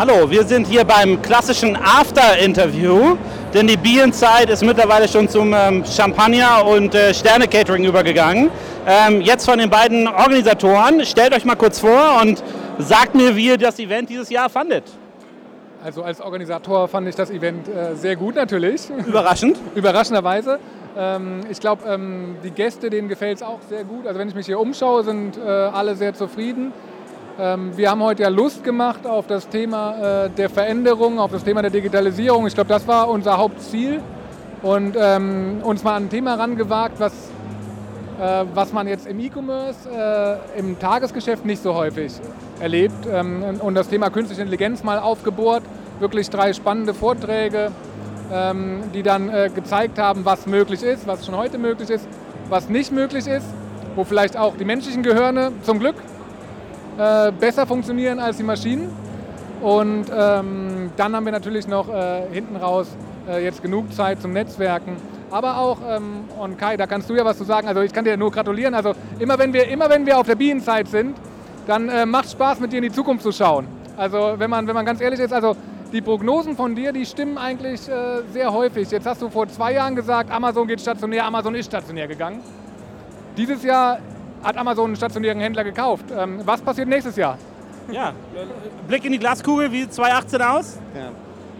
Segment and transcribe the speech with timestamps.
[0.00, 3.18] Hallo, wir sind hier beim klassischen After-Interview,
[3.52, 8.48] denn die Bienzeit ist mittlerweile schon zum ähm, Champagner und äh, Sterne-Catering übergegangen.
[8.86, 12.42] Ähm, jetzt von den beiden Organisatoren, stellt euch mal kurz vor und
[12.78, 14.84] sagt mir, wie ihr das Event dieses Jahr fandet.
[15.84, 18.88] Also als Organisator fand ich das Event äh, sehr gut natürlich.
[19.06, 19.58] Überraschend?
[19.74, 20.60] Überraschenderweise.
[20.96, 24.06] Ähm, ich glaube, ähm, die Gäste, denen gefällt es auch sehr gut.
[24.06, 26.72] Also wenn ich mich hier umschaue, sind äh, alle sehr zufrieden.
[27.40, 31.42] Ähm, wir haben heute ja Lust gemacht auf das Thema äh, der Veränderung, auf das
[31.42, 32.46] Thema der Digitalisierung.
[32.46, 34.02] Ich glaube, das war unser Hauptziel.
[34.60, 37.14] Und ähm, uns mal an ein Thema rangewagt, was,
[38.20, 42.12] äh, was man jetzt im E-Commerce, äh, im Tagesgeschäft nicht so häufig
[42.60, 43.06] erlebt.
[43.10, 45.62] Ähm, und das Thema künstliche Intelligenz mal aufgebohrt.
[45.98, 47.72] Wirklich drei spannende Vorträge,
[48.94, 52.08] die dann gezeigt haben, was möglich ist, was schon heute möglich ist,
[52.48, 53.44] was nicht möglich ist,
[53.96, 55.96] wo vielleicht auch die menschlichen Gehirne zum Glück
[57.00, 58.90] äh, besser funktionieren als die Maschinen.
[59.62, 62.88] Und ähm, dann haben wir natürlich noch äh, hinten raus
[63.26, 64.96] äh, jetzt genug Zeit zum Netzwerken.
[65.30, 67.68] Aber auch, ähm, und Kai, da kannst du ja was zu sagen.
[67.68, 68.74] Also ich kann dir nur gratulieren.
[68.74, 71.16] Also immer wenn wir, immer wenn wir auf der Bienenzeit sind,
[71.66, 73.66] dann äh, macht Spaß mit dir in die Zukunft zu schauen.
[73.96, 75.56] Also wenn man, wenn man ganz ehrlich ist, also
[75.92, 78.90] die Prognosen von dir, die stimmen eigentlich äh, sehr häufig.
[78.90, 82.40] Jetzt hast du vor zwei Jahren gesagt, Amazon geht stationär, Amazon ist stationär gegangen.
[83.36, 83.98] Dieses Jahr
[84.42, 86.06] hat Amazon einen stationären Händler gekauft.
[86.16, 87.38] Ähm, was passiert nächstes Jahr?
[87.90, 88.12] Ja,
[88.86, 90.78] Blick in die Glaskugel, wie sieht 2018 aus?
[90.94, 91.10] Ja.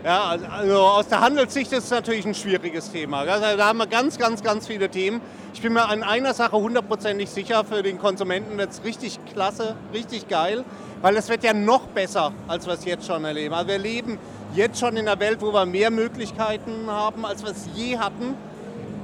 [0.03, 3.19] Ja, also aus der Handelssicht ist es natürlich ein schwieriges Thema.
[3.21, 5.21] Also da haben wir ganz, ganz, ganz viele Themen.
[5.53, 9.77] Ich bin mir an einer Sache hundertprozentig sicher, für den Konsumenten wird es richtig klasse,
[9.93, 10.65] richtig geil,
[11.03, 13.53] weil es wird ja noch besser, als wir es jetzt schon erleben.
[13.53, 14.19] Also wir leben
[14.55, 18.37] jetzt schon in einer Welt, wo wir mehr Möglichkeiten haben, als wir es je hatten.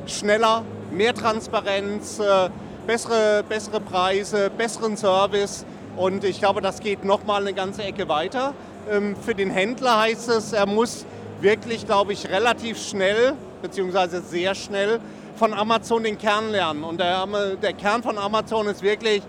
[0.06, 2.48] Schneller, mehr Transparenz, äh,
[2.86, 5.64] bessere, bessere Preise, besseren Service.
[5.96, 8.54] Und ich glaube, das geht nochmal eine ganze Ecke weiter.
[8.90, 11.04] Ähm, für den Händler heißt es, er muss
[11.40, 15.00] wirklich, glaube ich, relativ schnell, beziehungsweise sehr schnell
[15.36, 16.84] von Amazon den Kern lernen.
[16.84, 17.26] Und der,
[17.60, 19.22] der Kern von Amazon ist wirklich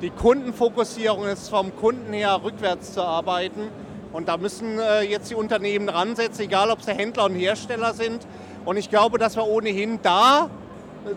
[0.00, 3.68] die Kundenfokussierung, ist vom Kunden her rückwärts zu arbeiten.
[4.12, 8.26] Und da müssen äh, jetzt die Unternehmen ransetzen, egal ob sie Händler und Hersteller sind.
[8.64, 10.50] Und ich glaube, dass wir ohnehin da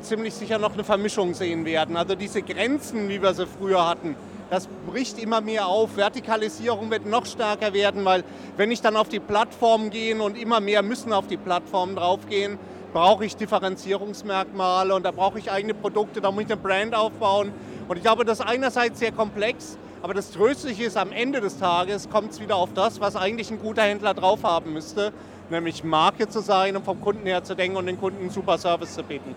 [0.01, 1.97] ziemlich sicher noch eine Vermischung sehen werden.
[1.97, 4.15] Also diese Grenzen, wie wir sie früher hatten,
[4.49, 5.97] das bricht immer mehr auf.
[5.97, 8.23] Vertikalisierung wird noch stärker werden, weil
[8.57, 12.59] wenn ich dann auf die Plattformen gehe und immer mehr müssen auf die Plattformen draufgehen,
[12.93, 17.51] brauche ich Differenzierungsmerkmale und da brauche ich eigene Produkte, da muss ich eine Brand aufbauen.
[17.87, 21.57] Und ich glaube, das ist einerseits sehr komplex, aber das Tröstliche ist, am Ende des
[21.57, 25.11] Tages kommt es wieder auf das, was eigentlich ein guter Händler drauf haben müsste,
[25.49, 28.57] nämlich Marke zu sein und vom Kunden her zu denken und den Kunden einen super
[28.57, 29.33] Service zu bieten.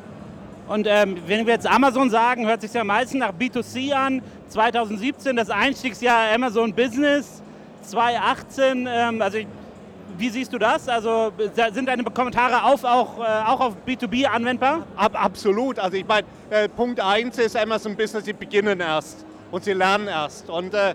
[0.69, 4.23] Und ähm, wenn wir jetzt Amazon sagen, hört sich ja meistens nach B2C an.
[4.49, 7.43] 2017 das Einstiegsjahr Amazon Business,
[7.83, 9.39] 2018, ähm, also
[10.19, 10.89] wie siehst du das?
[10.89, 11.33] Also
[11.73, 14.87] sind deine Kommentare auf, auch, äh, auch auf B2B anwendbar?
[14.97, 15.79] Ab, absolut.
[15.79, 20.09] Also ich meine, äh, Punkt 1 ist Amazon Business, sie beginnen erst und sie lernen
[20.09, 20.49] erst.
[20.49, 20.95] Und äh,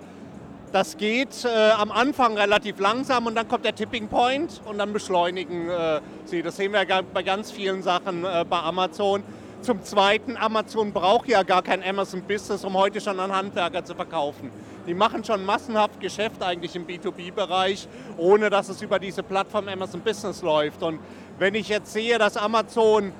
[0.71, 4.93] das geht äh, am Anfang relativ langsam und dann kommt der Tipping Point und dann
[4.93, 6.41] beschleunigen äh, sie.
[6.41, 9.23] Das sehen wir bei ganz vielen Sachen äh, bei Amazon.
[9.61, 13.93] Zum Zweiten, Amazon braucht ja gar kein Amazon Business, um heute schon an Handwerker zu
[13.93, 14.49] verkaufen.
[14.87, 20.01] Die machen schon massenhaft Geschäft eigentlich im B2B-Bereich, ohne dass es über diese Plattform Amazon
[20.01, 20.81] Business läuft.
[20.81, 20.99] Und
[21.37, 23.11] wenn ich jetzt sehe, dass Amazon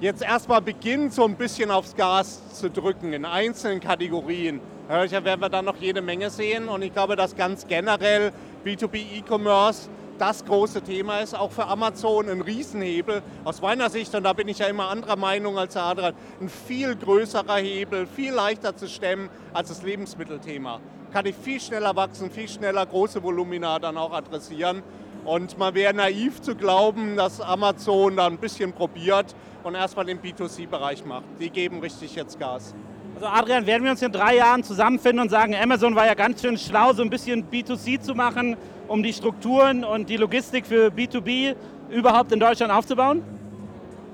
[0.00, 5.50] jetzt erstmal beginnt, so ein bisschen aufs Gas zu drücken in einzelnen Kategorien, werden wir
[5.50, 6.70] dann noch jede Menge sehen.
[6.70, 8.32] Und ich glaube, dass ganz generell
[8.64, 13.22] B2B E-Commerce das große Thema ist, auch für Amazon ein Riesenhebel.
[13.44, 16.48] Aus meiner Sicht, und da bin ich ja immer anderer Meinung als der Adrian, ein
[16.50, 20.80] viel größerer Hebel, viel leichter zu stemmen als das Lebensmittelthema.
[21.12, 24.82] Kann ich viel schneller wachsen, viel schneller große Volumina dann auch adressieren.
[25.24, 30.20] Und man wäre naiv zu glauben, dass Amazon da ein bisschen probiert und erstmal den
[30.20, 31.24] B2C-Bereich macht.
[31.38, 32.74] Die geben richtig jetzt Gas.
[33.20, 36.40] Also Adrian, werden wir uns in drei Jahren zusammenfinden und sagen, Amazon war ja ganz
[36.40, 38.56] schön schlau, so ein bisschen B2C zu machen,
[38.88, 41.54] um die Strukturen und die Logistik für B2B
[41.90, 43.22] überhaupt in Deutschland aufzubauen?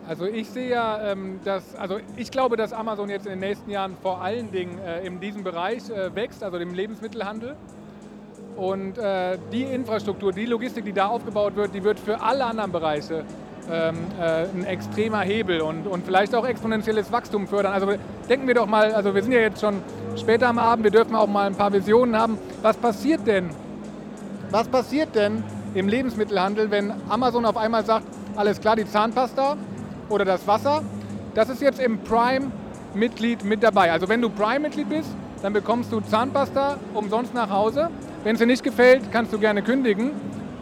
[0.09, 3.71] Also ich sehe ja, ähm, dass, also ich glaube, dass Amazon jetzt in den nächsten
[3.71, 7.55] Jahren vor allen Dingen äh, in diesem Bereich äh, wächst, also dem Lebensmittelhandel.
[8.57, 12.73] Und äh, die Infrastruktur, die Logistik, die da aufgebaut wird, die wird für alle anderen
[12.73, 13.25] Bereiche
[13.71, 17.73] ähm, ein extremer Hebel und, und vielleicht auch exponentielles Wachstum fördern.
[17.73, 17.89] Also
[18.29, 19.83] denken wir doch mal, also wir sind ja jetzt schon
[20.17, 22.39] später am Abend, wir dürfen auch mal ein paar Visionen haben.
[22.63, 23.51] Was passiert denn,
[24.51, 25.43] was passiert denn
[25.75, 29.57] im Lebensmittelhandel, wenn Amazon auf einmal sagt, alles klar, die Zahnpasta
[30.09, 30.83] oder das Wasser,
[31.35, 33.93] das ist jetzt im Prime-Mitglied mit dabei.
[33.93, 35.11] Also wenn du Prime-Mitglied bist,
[35.43, 37.91] dann bekommst du Zahnpasta umsonst nach Hause.
[38.25, 40.13] Wenn es dir nicht gefällt, kannst du gerne kündigen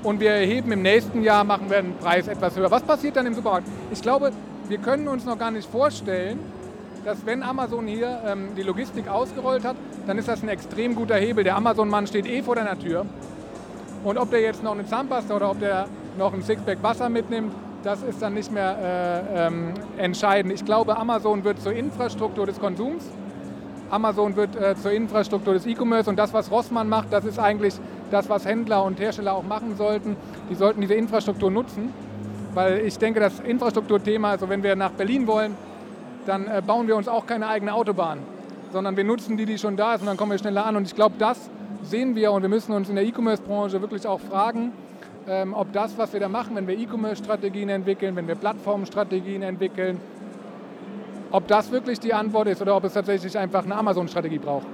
[0.05, 2.71] und wir erheben im nächsten Jahr, machen wir den Preis etwas höher.
[2.71, 3.67] Was passiert dann im Supermarkt?
[3.91, 4.33] Ich glaube,
[4.69, 6.39] wir können uns noch gar nicht vorstellen,
[7.05, 11.17] dass wenn Amazon hier ähm, die Logistik ausgerollt hat, dann ist das ein extrem guter
[11.17, 11.45] Hebel.
[11.45, 13.05] Der Amazon-Mann steht eh vor deiner Tür.
[14.05, 15.87] Und ob der jetzt noch eine Zahnpasta oder ob der
[16.19, 17.53] noch ein Sixpack Wasser mitnimmt,
[17.83, 18.77] das ist dann nicht mehr
[19.35, 20.53] äh, ähm, entscheidend.
[20.53, 23.05] Ich glaube, Amazon wird zur Infrastruktur des Konsums.
[23.91, 27.75] Amazon wird äh, zur Infrastruktur des E-Commerce und das, was Rossmann macht, das ist eigentlich
[28.11, 30.17] das, was Händler und Hersteller auch machen sollten.
[30.51, 31.93] Die sollten diese Infrastruktur nutzen,
[32.55, 35.57] weil ich denke, das Infrastrukturthema, also wenn wir nach Berlin wollen,
[36.27, 38.21] dann äh, bauen wir uns auch keine eigene Autobahn,
[38.73, 40.77] sondern wir nutzen die, die schon da ist und dann kommen wir schneller an.
[40.77, 41.51] Und ich glaube, das
[41.83, 44.73] sehen wir und wir müssen uns in der E-Commerce-Branche wirklich auch fragen,
[45.29, 50.01] ähm, ob das, was wir da machen, wenn wir E-Commerce-Strategien entwickeln, wenn wir Plattformstrategien entwickeln,
[51.31, 54.67] ob das wirklich die Antwort ist oder ob es tatsächlich einfach eine Amazon-Strategie braucht.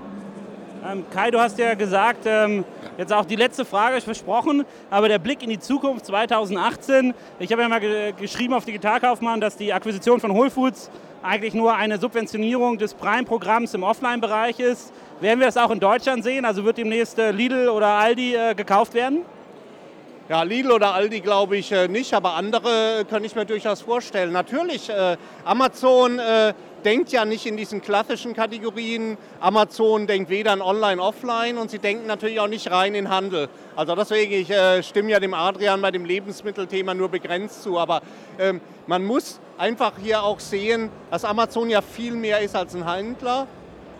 [0.82, 2.64] Ähm, Kai, du hast ja gesagt, ähm,
[2.96, 7.12] jetzt auch die letzte Frage ist versprochen, aber der Blick in die Zukunft 2018.
[7.38, 10.90] Ich habe ja mal ge geschrieben auf Digitalkaufmann, dass die Akquisition von Whole Foods
[11.22, 14.90] eigentlich nur eine Subventionierung des Prime-Programms im Offline-Bereich ist.
[15.20, 16.46] Werden wir das auch in Deutschland sehen?
[16.46, 19.26] Also wird demnächst äh, Lidl oder Aldi äh, gekauft werden?
[20.30, 24.32] Ja, Lidl oder Aldi glaube ich äh, nicht, aber andere kann ich mir durchaus vorstellen.
[24.32, 26.54] Natürlich, äh, Amazon äh,
[26.84, 29.16] denkt ja nicht in diesen klassischen Kategorien.
[29.40, 33.48] Amazon denkt weder an Online, Offline und sie denken natürlich auch nicht rein in Handel.
[33.76, 38.02] Also deswegen, ich äh, stimme ja dem Adrian bei dem Lebensmittelthema nur begrenzt zu, aber
[38.38, 42.90] ähm, man muss einfach hier auch sehen, dass Amazon ja viel mehr ist als ein
[42.90, 43.46] Händler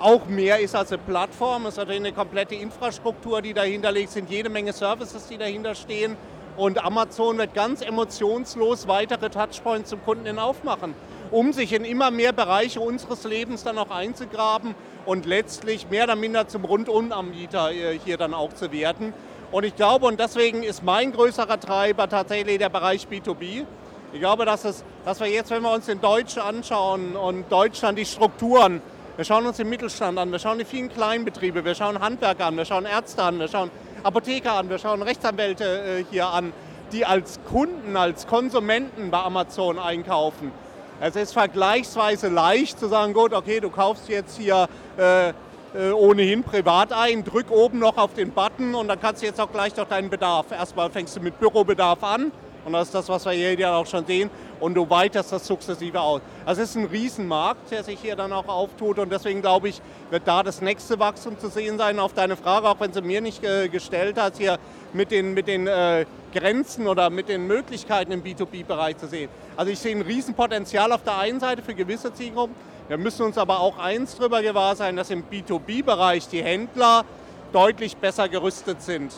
[0.00, 1.66] auch mehr ist als eine Plattform.
[1.66, 5.74] Es ist natürlich eine komplette Infrastruktur, die dahinter liegt, sind jede Menge Services, die dahinter
[5.74, 6.16] stehen.
[6.56, 10.94] Und Amazon wird ganz emotionslos weitere Touchpoints zum Kunden hin aufmachen,
[11.30, 14.74] um sich in immer mehr Bereiche unseres Lebens dann auch einzugraben
[15.06, 19.12] und letztlich mehr oder minder zum Rundumanbieter äh, hier dann auch zu werden.
[19.52, 23.64] Und ich glaube, und deswegen ist mein größerer Treiber tatsächlich der Bereich B2B.
[24.12, 27.98] Ich glaube, dass, es, dass wir jetzt, wenn wir uns den Deutschen anschauen und Deutschland
[27.98, 28.82] die Strukturen,
[29.16, 32.56] wir schauen uns den Mittelstand an, wir schauen die vielen Kleinbetriebe, wir schauen Handwerker an,
[32.56, 33.70] wir schauen Ärzte an, wir schauen
[34.02, 36.52] Apotheker an, wir schauen Rechtsanwälte äh, hier an,
[36.92, 40.52] die als Kunden, als Konsumenten bei Amazon einkaufen.
[41.02, 44.68] Es ist vergleichsweise leicht zu sagen, gut, okay, du kaufst jetzt hier
[44.98, 49.26] äh, äh, ohnehin privat ein, drück oben noch auf den Button und dann kannst du
[49.26, 50.52] jetzt auch gleich noch deinen Bedarf.
[50.52, 52.30] Erstmal fängst du mit Bürobedarf an
[52.66, 54.28] und das ist das, was wir hier ja auch schon sehen
[54.60, 56.20] und du weiterst das sukzessive aus.
[56.44, 59.80] Also es ist ein Riesenmarkt, der sich hier dann auch auftut und deswegen glaube ich,
[60.10, 61.98] wird da das nächste Wachstum zu sehen sein.
[61.98, 64.58] Auf deine Frage, auch wenn sie mir nicht äh, gestellt hast, hier
[64.92, 69.30] mit den, mit den äh, Grenzen oder mit den Möglichkeiten im B2B-Bereich zu sehen.
[69.56, 72.54] Also ich sehe ein Riesenpotenzial auf der einen Seite für gewisse Zielgruppen.
[72.88, 77.04] Wir müssen uns aber auch eins darüber gewahr sein, dass im B2B-Bereich die Händler
[77.52, 79.12] deutlich besser gerüstet sind.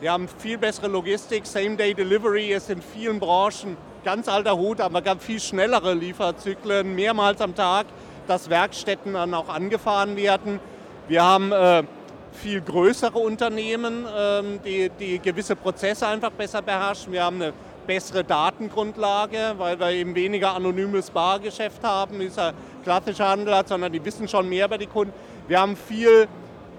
[0.00, 3.76] Wir haben viel bessere Logistik, Same-Day-Delivery ist in vielen Branchen
[4.06, 7.86] ganz alter Hut, aber ganz viel schnellere Lieferzyklen, mehrmals am Tag,
[8.28, 10.60] dass Werkstätten dann auch angefahren werden.
[11.08, 11.82] Wir haben äh,
[12.30, 17.12] viel größere Unternehmen, ähm, die, die gewisse Prozesse einfach besser beherrschen.
[17.12, 17.52] Wir haben eine
[17.84, 22.54] bessere Datengrundlage, weil wir eben weniger anonymes Bargeschäft haben, wie es der
[22.84, 25.12] klassische Handel hat, sondern die wissen schon mehr über die Kunden.
[25.48, 26.28] Wir haben viel,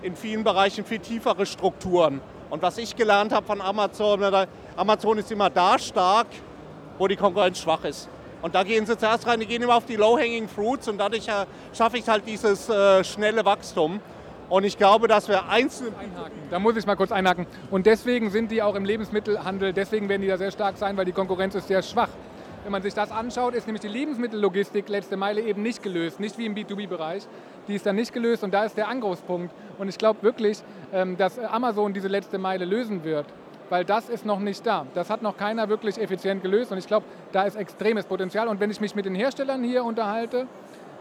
[0.01, 2.21] in vielen Bereichen viel tiefere Strukturen.
[2.49, 4.23] Und was ich gelernt habe von Amazon,
[4.77, 6.27] Amazon ist immer da stark,
[6.97, 8.09] wo die Konkurrenz schwach ist.
[8.41, 11.27] Und da gehen sie zuerst rein, die gehen immer auf die Low-Hanging Fruits und dadurch
[11.27, 13.99] äh, schaffe ich halt dieses äh, schnelle Wachstum.
[14.49, 15.97] Und ich glaube, dass wir einzelne.
[15.97, 16.37] Einhaken.
[16.49, 17.47] Da muss ich mal kurz einhaken.
[17.69, 21.05] Und deswegen sind die auch im Lebensmittelhandel, deswegen werden die da sehr stark sein, weil
[21.05, 22.09] die Konkurrenz ist sehr schwach.
[22.63, 26.37] Wenn man sich das anschaut, ist nämlich die Lebensmittellogistik letzte Meile eben nicht gelöst, nicht
[26.37, 27.23] wie im B2B-Bereich.
[27.67, 29.53] Die ist dann nicht gelöst und da ist der Angriffspunkt.
[29.77, 30.59] Und ich glaube wirklich,
[30.93, 33.25] ähm, dass Amazon diese letzte Meile lösen wird
[33.69, 34.85] weil das ist noch nicht da.
[34.93, 38.47] Das hat noch keiner wirklich effizient gelöst und ich glaube, da ist extremes Potenzial.
[38.47, 40.47] Und wenn ich mich mit den Herstellern hier unterhalte,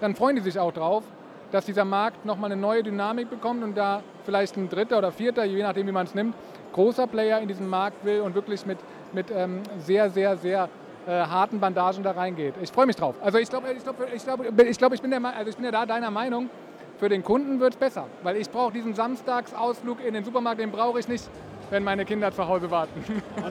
[0.00, 1.04] dann freuen die sich auch drauf,
[1.52, 5.44] dass dieser Markt nochmal eine neue Dynamik bekommt und da vielleicht ein dritter oder vierter,
[5.44, 6.34] je nachdem wie man es nimmt,
[6.72, 8.78] großer Player in diesen Markt will und wirklich mit,
[9.12, 10.68] mit ähm, sehr, sehr, sehr
[11.06, 12.54] äh, harten Bandagen da reingeht.
[12.60, 13.14] Ich freue mich drauf.
[13.22, 15.86] Also ich glaube, ich, glaub, ich, glaub, ich, glaub, ich, also ich bin ja da
[15.86, 16.50] deiner Meinung,
[16.98, 20.72] für den Kunden wird es besser, weil ich brauche diesen Samstagsausflug in den Supermarkt, den
[20.72, 21.28] brauche ich nicht
[21.70, 23.02] wenn meine Kinder zu Hause warten.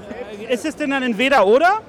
[0.49, 1.81] ist es denn dann entweder oder?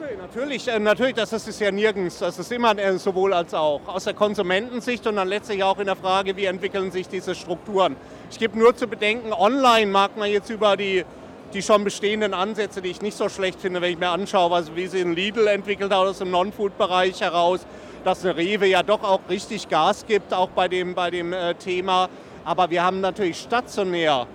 [0.00, 2.18] Nee, natürlich, äh, natürlich, das ist es ja nirgends.
[2.18, 3.80] Das ist immer äh, sowohl als auch.
[3.86, 7.96] Aus der Konsumentensicht und dann letztlich auch in der Frage, wie entwickeln sich diese Strukturen.
[8.30, 11.04] Ich gebe nur zu bedenken, online mag man jetzt über die,
[11.54, 14.74] die schon bestehenden Ansätze, die ich nicht so schlecht finde, wenn ich mir anschaue, also
[14.74, 17.64] wie sie in Lidl entwickelt hat aus dem Non-Food-Bereich heraus,
[18.04, 21.54] dass eine Rewe ja doch auch richtig Gas gibt, auch bei dem, bei dem äh,
[21.54, 22.08] Thema
[22.44, 24.26] Aber wir haben natürlich stationär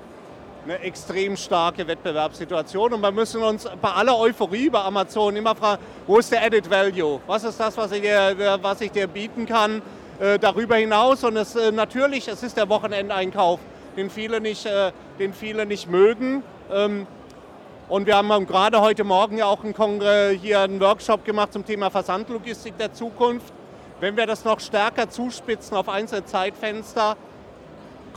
[0.67, 5.81] eine extrem starke Wettbewerbssituation und wir müssen uns bei aller Euphorie bei Amazon immer fragen,
[6.05, 7.21] wo ist der Added Value?
[7.25, 9.81] Was ist das, was ich dir, was ich dir bieten kann
[10.19, 11.24] äh, darüber hinaus?
[11.24, 13.62] Und es, äh, natürlich, es ist der Wochenendeinkauf,
[13.95, 16.43] den viele nicht, äh, den viele nicht mögen.
[16.69, 17.07] Ähm,
[17.88, 21.89] und wir haben gerade heute Morgen ja auch einen hier einen Workshop gemacht zum Thema
[21.89, 23.53] Versandlogistik der Zukunft.
[24.01, 27.15] Wenn wir das noch stärker zuspitzen auf einzelne Zeitfenster,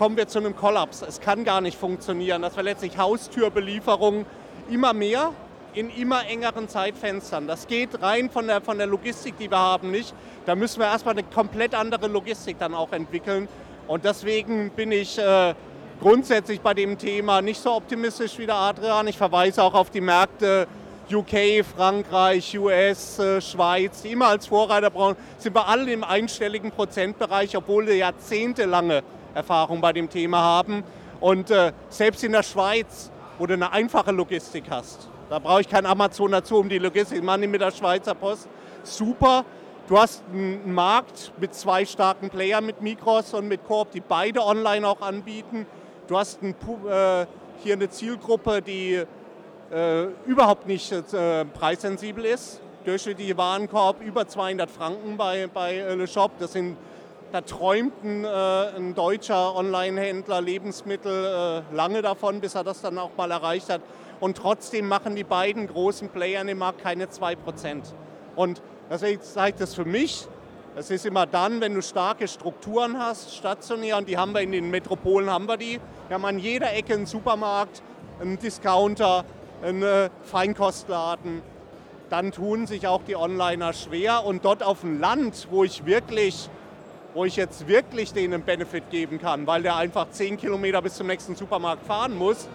[0.01, 1.03] kommen wir zu einem Kollaps.
[1.03, 4.25] Es kann gar nicht funktionieren, dass wir letztlich Haustürbelieferungen
[4.71, 5.35] immer mehr
[5.75, 7.47] in immer engeren Zeitfenstern.
[7.47, 10.15] Das geht rein von der, von der Logistik, die wir haben, nicht.
[10.47, 13.47] Da müssen wir erstmal eine komplett andere Logistik dann auch entwickeln.
[13.89, 15.55] Und deswegen bin ich äh,
[16.01, 19.07] grundsätzlich bei dem Thema nicht so optimistisch wie der Adrian.
[19.07, 20.67] Ich verweise auch auf die Märkte
[21.13, 26.71] UK, Frankreich, US, äh, Schweiz, die immer als Vorreiter brauchen, sind wir alle im einstelligen
[26.71, 29.03] Prozentbereich, obwohl wir jahrzehntelange
[29.35, 30.85] Erfahrung bei dem Thema haben.
[31.21, 35.69] Und äh, selbst in der Schweiz, wo du eine einfache Logistik hast, da brauche ich
[35.69, 38.49] kein Amazon dazu, um die Logistik, man mit der Schweizer Post,
[38.83, 39.45] super.
[39.89, 44.45] Du hast einen Markt mit zwei starken Playern, mit Migros und mit Coop, die beide
[44.45, 45.67] online auch anbieten.
[46.07, 46.55] Du hast ein,
[46.89, 47.27] äh,
[47.63, 49.05] hier eine Zielgruppe, die
[50.27, 52.61] überhaupt nicht äh, preissensibel ist.
[52.85, 56.33] Durchschnittliche Warenkorb über 200 Franken bei, bei äh, Le Shop.
[56.39, 56.77] Das sind
[57.33, 62.99] da träumt ein, äh, ein deutscher Online-Händler Lebensmittel äh, lange davon, bis er das dann
[62.99, 63.83] auch mal erreicht hat.
[64.19, 67.37] Und trotzdem machen die beiden großen Player im Markt keine 2%.
[68.35, 68.61] Und
[68.91, 70.27] deswegen zeigt das für mich,
[70.77, 74.53] es ist immer dann, wenn du starke Strukturen hast, stationär, und die haben wir in
[74.53, 75.81] den Metropolen, haben wir die.
[76.09, 77.83] Wir haben an jeder Ecke einen Supermarkt,
[78.21, 79.25] einen Discounter,
[79.63, 81.43] einen äh, Feinkostladen.
[82.09, 84.25] Dann tun sich auch die Onliner schwer.
[84.25, 86.51] Und dort auf dem Land, wo ich wirklich
[87.15, 90.95] wo ich jetzt wirklich denen einen Benefit geben kann, weil der einfach 10 Kilometer bis
[90.95, 92.49] zum nächsten Supermarkt fahren muss.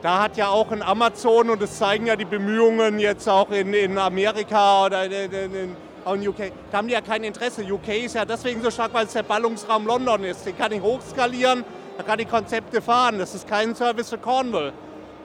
[0.00, 3.74] Da hat ja auch ein Amazon, und das zeigen ja die Bemühungen jetzt auch in,
[3.74, 7.62] in Amerika oder in, in, in UK, da haben die ja kein Interesse.
[7.62, 10.46] UK ist ja deswegen so stark, weil es der Ballungsraum London ist.
[10.46, 11.64] Den kann ich hochskalieren,
[11.96, 13.18] da kann ich Konzepte fahren.
[13.18, 14.72] Das ist kein Service für Cornwall.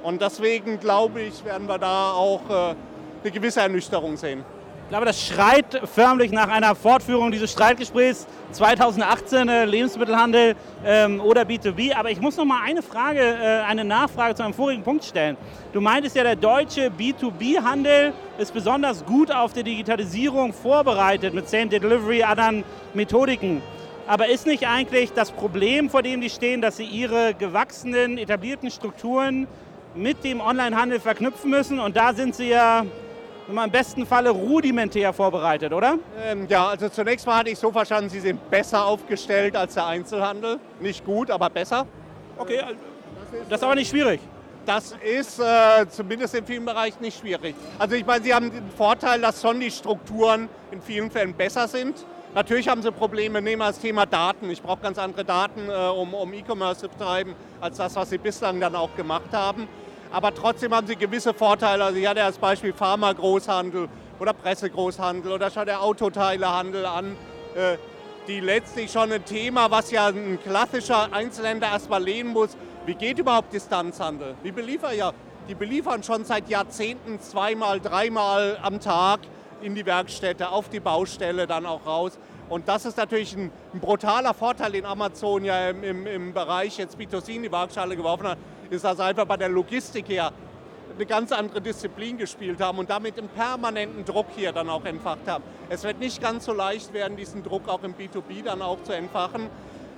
[0.04, 2.76] Und deswegen glaube ich, werden wir da auch äh,
[3.24, 4.44] eine gewisse Ernüchterung sehen.
[4.84, 10.56] Ich glaube, das schreit förmlich nach einer Fortführung dieses Streitgesprächs 2018, äh, Lebensmittelhandel
[10.86, 11.96] ähm, oder B2B.
[11.96, 15.38] Aber ich muss noch mal eine Frage, äh, eine Nachfrage zu einem vorigen Punkt stellen.
[15.72, 21.68] Du meintest ja, der deutsche B2B-Handel ist besonders gut auf die Digitalisierung vorbereitet mit Same
[21.68, 23.64] Delivery, anderen Methodiken.
[24.06, 28.70] Aber ist nicht eigentlich das Problem, vor dem die stehen, dass sie ihre gewachsenen, etablierten
[28.70, 29.48] Strukturen
[29.96, 31.80] mit dem Onlinehandel verknüpfen müssen?
[31.80, 32.86] Und da sind sie ja
[33.48, 35.98] im besten Falle rudimentär vorbereitet, oder?
[36.24, 39.86] Ähm, ja, also zunächst mal hatte ich so verstanden, Sie sind besser aufgestellt als der
[39.86, 40.60] Einzelhandel.
[40.80, 41.86] Nicht gut, aber besser.
[42.38, 44.22] Okay, das ist, das ist aber nicht schwierig.
[44.66, 47.54] Das ist äh, zumindest in vielen Bereichen nicht schwierig.
[47.78, 51.68] Also ich meine, Sie haben den Vorteil, dass schon die Strukturen in vielen Fällen besser
[51.68, 52.06] sind.
[52.34, 54.50] Natürlich haben sie Probleme, nehmen wir das Thema Daten.
[54.50, 58.18] Ich brauche ganz andere Daten, äh, um, um E-Commerce zu betreiben, als das, was sie
[58.18, 59.68] bislang dann auch gemacht haben
[60.14, 61.84] aber trotzdem haben sie gewisse Vorteile.
[61.84, 63.90] Also ich hatte als Beispiel Pharma-Großhandel
[64.20, 67.18] oder Pressegroßhandel oder schon der Autoteilehandel an,
[67.56, 67.78] äh,
[68.28, 72.56] die letztlich schon ein Thema, was ja ein klassischer Einzelhändler erstmal lehnen muss.
[72.86, 74.36] Wie geht überhaupt Distanzhandel?
[74.44, 75.14] Wie beliefern ja?
[75.50, 79.22] Die beliefern schon seit Jahrzehnten zweimal, dreimal am Tag
[79.62, 82.20] in die Werkstätte, auf die Baustelle dann auch raus.
[82.50, 86.78] Und das ist natürlich ein, ein brutaler Vorteil, den Amazon ja im, im, im Bereich
[86.78, 88.38] jetzt B2C in die Waagschale geworfen hat
[88.70, 90.32] ist also einfach bei der Logistik her
[90.96, 95.28] eine ganz andere Disziplin gespielt haben und damit einen permanenten Druck hier dann auch entfacht
[95.28, 95.44] haben.
[95.70, 98.94] Es wird nicht ganz so leicht werden, diesen Druck auch im B2B dann auch zu
[98.94, 99.50] entfachen.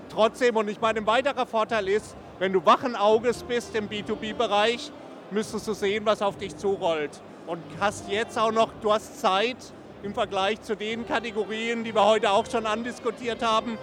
[0.10, 4.91] Trotzdem, und ich meine, ein weiterer Vorteil ist, wenn du wachen Auges bist im B2B-Bereich,
[5.31, 7.22] müsstest du sehen, was auf dich zurollt.
[7.48, 9.57] Und hast jetzt auch noch, du hast Zeit
[10.03, 13.77] im Vergleich zu den Kategorien, die wir heute auch schon andiskutiert haben,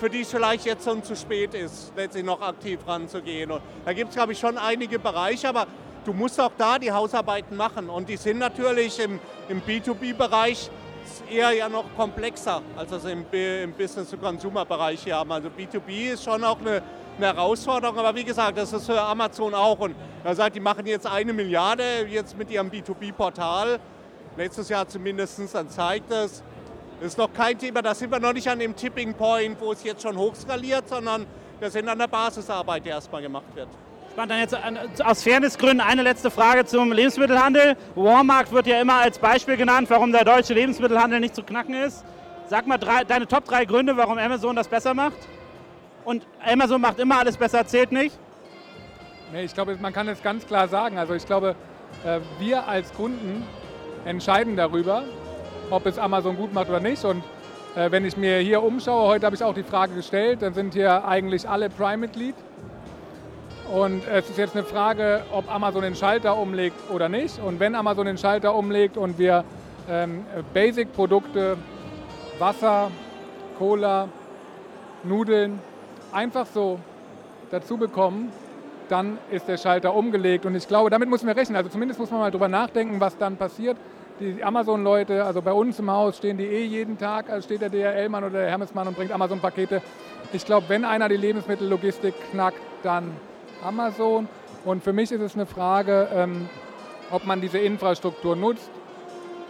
[0.00, 3.50] für die es vielleicht jetzt schon zu spät ist, letztlich noch aktiv ranzugehen.
[3.50, 5.66] Und da gibt es, glaube ich, schon einige Bereiche, aber
[6.06, 7.90] du musst auch da die Hausarbeiten machen.
[7.90, 10.70] Und die sind natürlich im, im B2B-Bereich
[11.30, 15.32] eher ja noch komplexer, als das im, im Business-to-Consumer-Bereich hier haben.
[15.32, 16.82] Also B2B ist schon auch eine,
[17.18, 19.80] eine, Herausforderung, aber wie gesagt, das ist für Amazon auch.
[19.80, 23.78] Und man sagt, die machen jetzt eine Milliarde jetzt mit ihrem B2B-Portal.
[24.38, 26.42] Letztes Jahr zumindest, dann zeigt es,
[27.00, 29.72] das ist noch kein Thema, da sind wir noch nicht an dem Tipping Point, wo
[29.72, 31.26] es jetzt schon hochskaliert, sondern
[31.58, 33.68] wir sind an der Basisarbeit, die erstmal gemacht wird.
[34.12, 37.76] Spannend, dann jetzt aus Fairnessgründen eine letzte Frage zum Lebensmittelhandel.
[37.94, 42.04] Walmart wird ja immer als Beispiel genannt, warum der deutsche Lebensmittelhandel nicht zu knacken ist.
[42.48, 45.18] Sag mal drei, deine Top 3 Gründe, warum Amazon das besser macht
[46.04, 48.18] und Amazon macht immer alles besser, zählt nicht?
[49.32, 50.98] Nee, ich glaube, man kann es ganz klar sagen.
[50.98, 51.54] Also ich glaube,
[52.04, 53.44] äh, wir als Kunden
[54.04, 55.04] entscheiden darüber,
[55.70, 57.04] ob es Amazon gut macht oder nicht.
[57.04, 57.22] Und
[57.76, 60.74] äh, wenn ich mir hier umschaue, heute habe ich auch die Frage gestellt, dann sind
[60.74, 62.34] hier eigentlich alle Prime-Mitglied.
[63.72, 67.40] Und es ist jetzt eine Frage, ob Amazon den Schalter umlegt oder nicht.
[67.40, 69.44] Und wenn Amazon den Schalter umlegt und wir
[69.88, 71.56] ähm, Basic-Produkte,
[72.40, 72.90] Wasser,
[73.58, 74.08] Cola,
[75.04, 75.60] Nudeln
[76.12, 76.80] einfach so
[77.50, 78.32] dazu bekommen,
[78.88, 80.46] dann ist der Schalter umgelegt.
[80.46, 81.56] Und ich glaube, damit müssen wir rechnen.
[81.56, 83.76] Also zumindest muss man mal drüber nachdenken, was dann passiert.
[84.20, 87.70] Die Amazon-Leute, also bei uns im Haus stehen die eh jeden Tag, also steht der
[87.70, 89.80] DHL-Mann oder der Hermes-Mann und bringt Amazon-Pakete.
[90.34, 93.16] Ich glaube, wenn einer die Lebensmittellogistik knackt, dann
[93.64, 94.28] Amazon.
[94.66, 96.50] Und für mich ist es eine Frage, ähm,
[97.10, 98.70] ob man diese Infrastruktur nutzt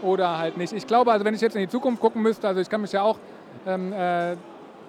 [0.03, 0.73] oder halt nicht.
[0.73, 2.93] Ich glaube, also wenn ich jetzt in die Zukunft gucken müsste, also ich kann mich
[2.93, 3.19] ja auch,
[3.67, 4.37] ähm, äh,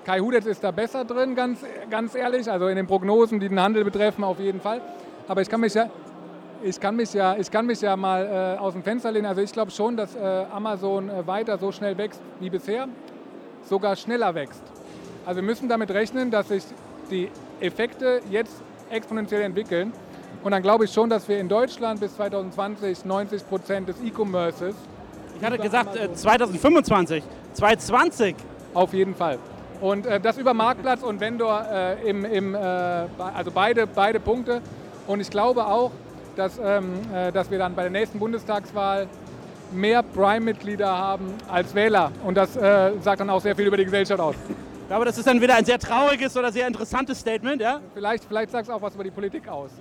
[0.05, 3.59] Kai Hudetz ist da besser drin, ganz, ganz ehrlich, also in den Prognosen, die den
[3.59, 4.81] Handel betreffen, auf jeden Fall.
[5.27, 5.89] Aber ich kann mich ja,
[6.63, 9.25] ich kann mich ja, ich kann mich ja mal äh, aus dem Fenster lehnen.
[9.25, 12.87] Also ich glaube schon, dass äh, Amazon äh, weiter so schnell wächst wie bisher,
[13.63, 14.61] sogar schneller wächst.
[15.25, 16.63] Also wir müssen damit rechnen, dass sich
[17.09, 19.93] die Effekte jetzt exponentiell entwickeln.
[20.43, 24.75] Und dann glaube ich schon, dass wir in Deutschland bis 2020 90 Prozent des E-Commerces.
[25.37, 28.35] Ich hatte gesagt äh, 2025, 2020.
[28.73, 29.37] Auf jeden Fall.
[29.81, 34.61] Und äh, das über Marktplatz und Vendor äh, im, im also beide, beide Punkte.
[35.07, 35.91] Und ich glaube auch,
[36.35, 39.07] dass, ähm, äh, dass wir dann bei der nächsten Bundestagswahl
[39.71, 42.11] mehr Prime-Mitglieder haben als Wähler.
[42.23, 44.35] Und das äh, sagt dann auch sehr viel über die Gesellschaft aus.
[44.81, 47.79] Ich glaube, das ist dann wieder ein sehr trauriges oder sehr interessantes Statement, ja?
[47.93, 49.71] Vielleicht, vielleicht sagt es auch was über die Politik aus.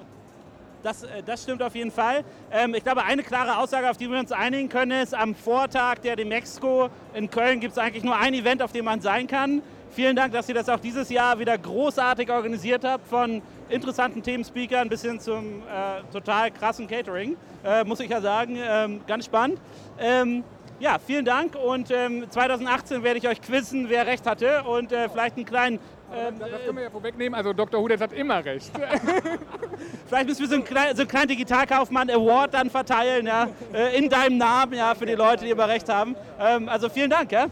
[0.82, 2.24] Das, äh, das stimmt auf jeden Fall.
[2.52, 5.96] Ähm, ich glaube, eine klare Aussage, auf die wir uns einigen können, ist, am Vortag
[5.98, 9.62] der Demexco in Köln gibt es eigentlich nur ein Event, auf dem man sein kann.
[9.92, 14.88] Vielen Dank, dass ihr das auch dieses Jahr wieder großartig organisiert habt, von interessanten Themenspeakern
[14.88, 18.56] bis hin zum äh, total krassen Catering, äh, muss ich ja sagen.
[18.56, 19.60] Ähm, ganz spannend.
[19.98, 20.44] Ähm,
[20.78, 25.08] ja, vielen Dank und ähm, 2018 werde ich euch quizzen, wer recht hatte und äh,
[25.08, 25.78] vielleicht einen kleinen...
[26.12, 27.80] Ähm, das, das können wir ja vorwegnehmen, also Dr.
[27.80, 28.70] Hudetz hat immer recht.
[30.06, 33.98] vielleicht müssen wir so einen, kleinen, so einen kleinen Digitalkaufmann Award dann verteilen, ja, äh,
[33.98, 36.16] in deinem Namen, ja, für die Leute, die immer recht haben.
[36.40, 37.46] Ähm, also vielen Dank, ja.